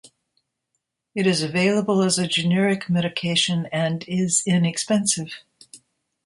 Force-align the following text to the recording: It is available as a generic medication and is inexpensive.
It 1.13 1.27
is 1.27 1.43
available 1.43 2.01
as 2.01 2.17
a 2.17 2.27
generic 2.27 2.89
medication 2.89 3.67
and 3.71 4.03
is 4.07 4.41
inexpensive. 4.47 5.41